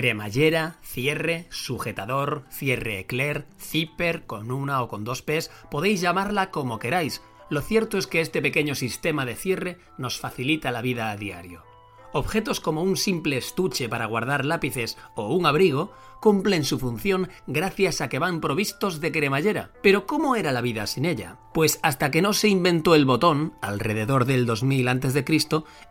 [0.00, 6.78] Cremallera, cierre, sujetador, cierre eclair, zipper, con una o con dos P's, podéis llamarla como
[6.78, 7.20] queráis.
[7.50, 11.69] Lo cierto es que este pequeño sistema de cierre nos facilita la vida a diario.
[12.12, 18.00] Objetos como un simple estuche para guardar lápices o un abrigo cumplen su función gracias
[18.00, 19.70] a que van provistos de cremallera.
[19.82, 21.38] Pero ¿cómo era la vida sin ella?
[21.54, 25.24] Pues hasta que no se inventó el botón, alrededor del 2000 a.C.,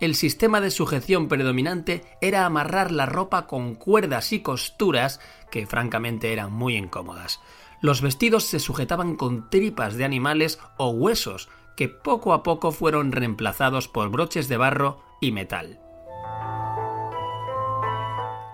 [0.00, 5.20] el sistema de sujeción predominante era amarrar la ropa con cuerdas y costuras
[5.50, 7.40] que francamente eran muy incómodas.
[7.80, 13.12] Los vestidos se sujetaban con tripas de animales o huesos que poco a poco fueron
[13.12, 15.87] reemplazados por broches de barro y metal.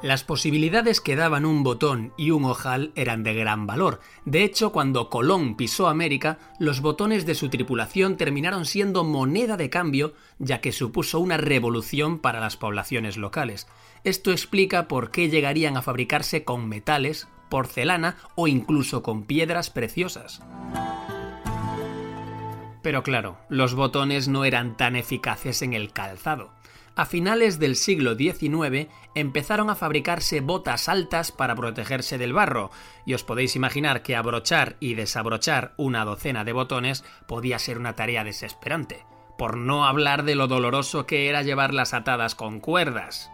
[0.00, 4.00] Las posibilidades que daban un botón y un ojal eran de gran valor.
[4.24, 9.70] De hecho, cuando Colón pisó América, los botones de su tripulación terminaron siendo moneda de
[9.70, 13.66] cambio, ya que supuso una revolución para las poblaciones locales.
[14.04, 20.42] Esto explica por qué llegarían a fabricarse con metales, porcelana o incluso con piedras preciosas.
[22.82, 26.52] Pero claro, los botones no eran tan eficaces en el calzado.
[26.98, 32.72] A finales del siglo XIX empezaron a fabricarse botas altas para protegerse del barro,
[33.06, 37.94] y os podéis imaginar que abrochar y desabrochar una docena de botones podía ser una
[37.94, 39.06] tarea desesperante,
[39.38, 43.30] por no hablar de lo doloroso que era llevarlas atadas con cuerdas.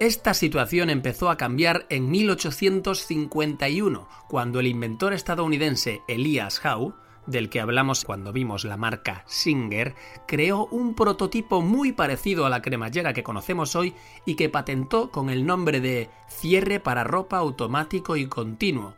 [0.00, 6.96] Esta situación empezó a cambiar en 1851, cuando el inventor estadounidense Elias Howe
[7.28, 9.94] del que hablamos cuando vimos la marca Singer,
[10.26, 13.94] creó un prototipo muy parecido a la cremallera que conocemos hoy
[14.24, 18.94] y que patentó con el nombre de cierre para ropa automático y continuo.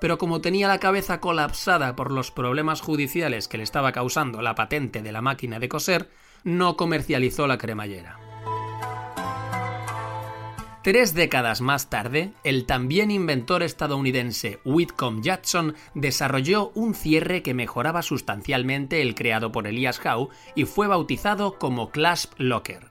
[0.00, 4.54] Pero como tenía la cabeza colapsada por los problemas judiciales que le estaba causando la
[4.54, 6.10] patente de la máquina de coser,
[6.44, 8.27] no comercializó la cremallera.
[10.88, 18.00] Tres décadas más tarde, el también inventor estadounidense Whitcomb Jackson desarrolló un cierre que mejoraba
[18.00, 22.90] sustancialmente el creado por Elias Howe y fue bautizado como Clasp Locker.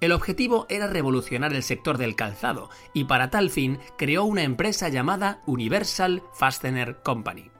[0.00, 4.88] El objetivo era revolucionar el sector del calzado y para tal fin creó una empresa
[4.88, 7.52] llamada Universal Fastener Company.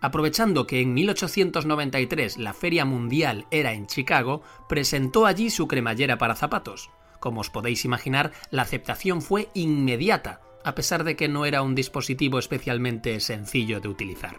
[0.00, 6.34] Aprovechando que en 1893 la Feria Mundial era en Chicago, presentó allí su cremallera para
[6.34, 6.90] zapatos.
[7.20, 11.74] Como os podéis imaginar, la aceptación fue inmediata, a pesar de que no era un
[11.74, 14.38] dispositivo especialmente sencillo de utilizar.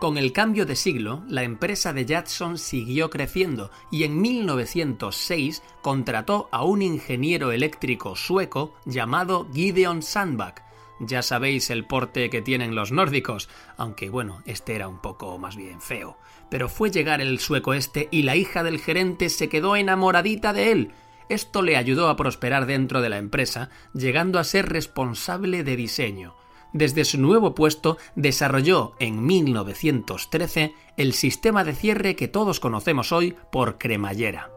[0.00, 6.48] Con el cambio de siglo, la empresa de Jackson siguió creciendo y en 1906 contrató
[6.52, 10.65] a un ingeniero eléctrico sueco llamado Gideon Sandbach,
[11.00, 15.56] ya sabéis el porte que tienen los nórdicos, aunque bueno, este era un poco más
[15.56, 16.16] bien feo.
[16.50, 20.72] Pero fue llegar el sueco este y la hija del gerente se quedó enamoradita de
[20.72, 20.92] él.
[21.28, 26.36] Esto le ayudó a prosperar dentro de la empresa, llegando a ser responsable de diseño.
[26.72, 33.34] Desde su nuevo puesto desarrolló en 1913 el sistema de cierre que todos conocemos hoy
[33.50, 34.55] por cremallera.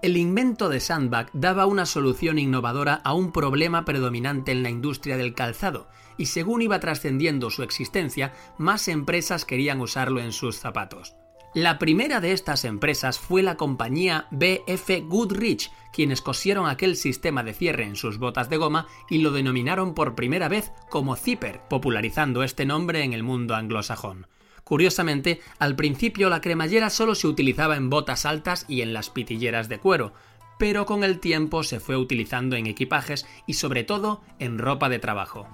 [0.00, 5.16] El invento de Sandbach daba una solución innovadora a un problema predominante en la industria
[5.16, 11.16] del calzado, y según iba trascendiendo su existencia, más empresas querían usarlo en sus zapatos.
[11.52, 17.54] La primera de estas empresas fue la compañía BF Goodrich, quienes cosieron aquel sistema de
[17.54, 22.44] cierre en sus botas de goma y lo denominaron por primera vez como zipper, popularizando
[22.44, 24.26] este nombre en el mundo anglosajón.
[24.68, 29.70] Curiosamente, al principio la cremallera solo se utilizaba en botas altas y en las pitilleras
[29.70, 30.12] de cuero,
[30.58, 34.98] pero con el tiempo se fue utilizando en equipajes y sobre todo en ropa de
[34.98, 35.48] trabajo.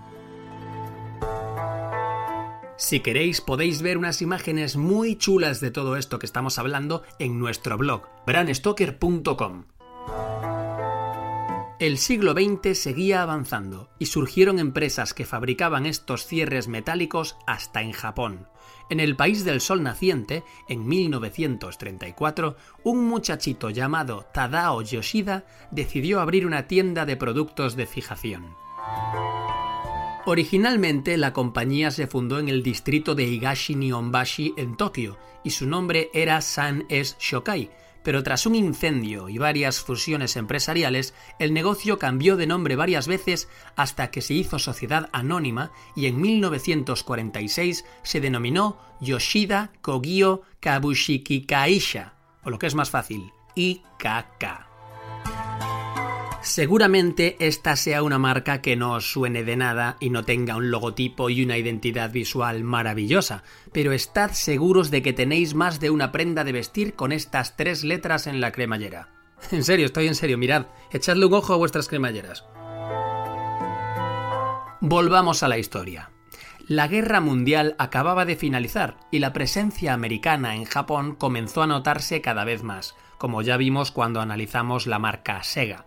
[2.77, 7.39] Si queréis podéis ver unas imágenes muy chulas de todo esto que estamos hablando en
[7.39, 9.67] nuestro blog, branstoker.com.
[11.85, 17.93] El siglo XX seguía avanzando y surgieron empresas que fabricaban estos cierres metálicos hasta en
[17.93, 18.49] Japón.
[18.89, 26.47] En el país del sol naciente, en 1934, un muchachito llamado Tadao Yoshida decidió abrir
[26.47, 28.57] una tienda de productos de fijación.
[30.25, 35.67] Originalmente la compañía se fundó en el distrito de Higashi Nihonbashi en Tokio y su
[35.67, 37.69] nombre era San S Shokai,
[38.05, 43.49] pero tras un incendio y varias fusiones empresariales, el negocio cambió de nombre varias veces
[43.75, 52.15] hasta que se hizo sociedad anónima y en 1946 se denominó Yoshida Kogyo Kabushiki Kaisha,
[52.45, 54.74] o lo que es más fácil, IKK.
[56.45, 60.71] Seguramente esta sea una marca que no os suene de nada y no tenga un
[60.71, 63.43] logotipo y una identidad visual maravillosa,
[63.73, 67.83] pero estad seguros de que tenéis más de una prenda de vestir con estas tres
[67.83, 69.09] letras en la cremallera.
[69.53, 72.45] En serio, estoy en serio, mirad, echadle un ojo a vuestras cremalleras.
[74.83, 76.11] Volvamos a la historia.
[76.69, 82.21] La guerra mundial acababa de finalizar y la presencia americana en Japón comenzó a notarse
[82.21, 85.87] cada vez más, como ya vimos cuando analizamos la marca Sega.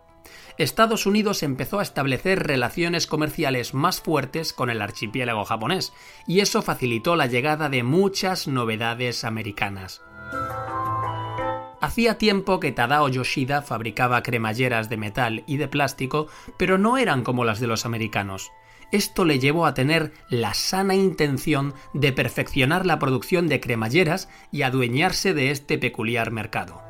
[0.58, 5.94] Estados Unidos empezó a establecer relaciones comerciales más fuertes con el archipiélago japonés,
[6.26, 10.02] y eso facilitó la llegada de muchas novedades americanas.
[11.80, 16.28] Hacía tiempo que Tadao Yoshida fabricaba cremalleras de metal y de plástico,
[16.58, 18.52] pero no eran como las de los americanos.
[18.92, 24.62] Esto le llevó a tener la sana intención de perfeccionar la producción de cremalleras y
[24.62, 26.87] adueñarse de este peculiar mercado.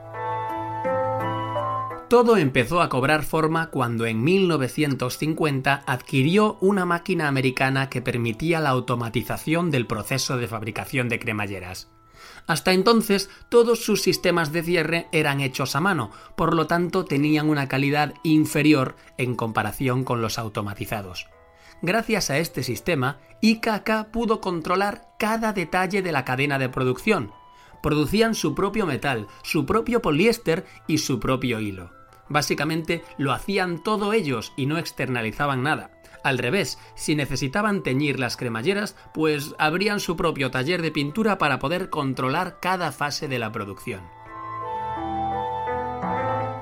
[2.09, 8.69] Todo empezó a cobrar forma cuando en 1950 adquirió una máquina americana que permitía la
[8.69, 11.89] automatización del proceso de fabricación de cremalleras.
[12.47, 17.49] Hasta entonces todos sus sistemas de cierre eran hechos a mano, por lo tanto tenían
[17.49, 21.27] una calidad inferior en comparación con los automatizados.
[21.81, 27.33] Gracias a este sistema, IKK pudo controlar cada detalle de la cadena de producción.
[27.83, 31.96] Producían su propio metal, su propio poliéster y su propio hilo.
[32.29, 35.91] Básicamente lo hacían todo ellos y no externalizaban nada.
[36.23, 41.59] Al revés, si necesitaban teñir las cremalleras, pues abrían su propio taller de pintura para
[41.59, 44.16] poder controlar cada fase de la producción.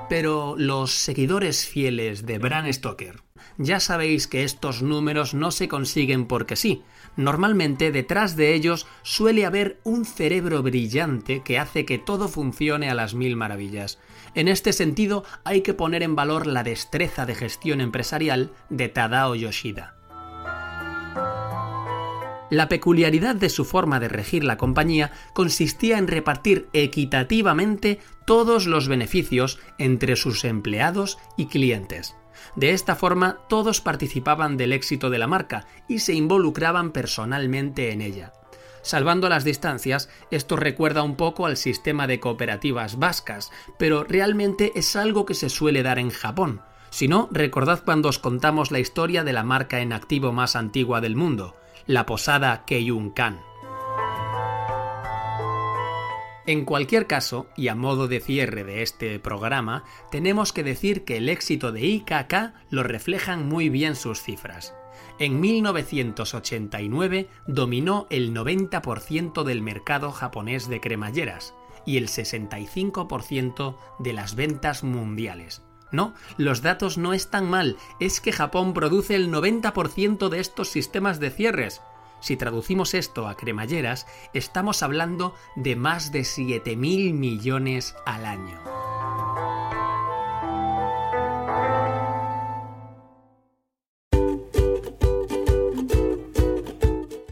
[0.08, 3.22] Pero los seguidores fieles de Bram Stoker,
[3.58, 6.82] ya sabéis que estos números no se consiguen porque sí.
[7.16, 12.94] Normalmente detrás de ellos suele haber un cerebro brillante que hace que todo funcione a
[12.94, 13.98] las mil maravillas.
[14.34, 19.34] En este sentido, hay que poner en valor la destreza de gestión empresarial de Tadao
[19.34, 19.95] Yoshida.
[22.48, 28.86] La peculiaridad de su forma de regir la compañía consistía en repartir equitativamente todos los
[28.86, 32.14] beneficios entre sus empleados y clientes.
[32.54, 38.00] De esta forma todos participaban del éxito de la marca y se involucraban personalmente en
[38.00, 38.32] ella.
[38.82, 44.94] Salvando las distancias, esto recuerda un poco al sistema de cooperativas vascas, pero realmente es
[44.94, 46.60] algo que se suele dar en Japón.
[46.90, 51.00] Si no, recordad cuando os contamos la historia de la marca en activo más antigua
[51.00, 53.40] del mundo, la posada Keiyun-kan.
[56.46, 61.16] En cualquier caso, y a modo de cierre de este programa, tenemos que decir que
[61.16, 64.74] el éxito de IKK lo reflejan muy bien sus cifras.
[65.18, 71.54] En 1989 dominó el 90% del mercado japonés de cremalleras
[71.84, 75.62] y el 65% de las ventas mundiales.
[75.92, 81.20] No, los datos no están mal, es que Japón produce el 90% de estos sistemas
[81.20, 81.80] de cierres.
[82.20, 88.60] Si traducimos esto a cremalleras, estamos hablando de más de 7.000 millones al año.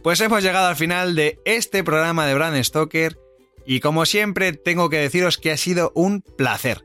[0.04, 3.18] Pues hemos llegado al final de este programa de Brand Stoker
[3.66, 6.84] y como siempre tengo que deciros que ha sido un placer.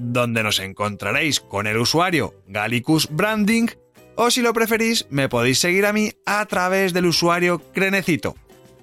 [0.00, 3.68] donde nos encontraréis con el usuario Gallicus Branding,
[4.16, 8.34] o si lo preferís, me podéis seguir a mí a través del usuario Crenecito.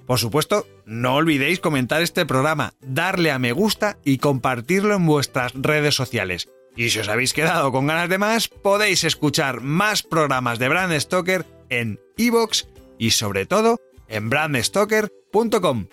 [0.06, 5.52] Por supuesto, no olvidéis comentar este programa, darle a me gusta y compartirlo en vuestras
[5.54, 6.48] redes sociales.
[6.76, 10.98] Y si os habéis quedado con ganas de más, podéis escuchar más programas de Brand
[10.98, 12.64] Stoker en iVoox
[12.98, 15.88] y sobre todo en brandstoker.com.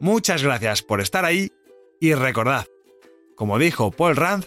[0.00, 1.50] Muchas gracias por estar ahí
[2.00, 2.66] y recordad,
[3.36, 4.46] como dijo Paul Rand,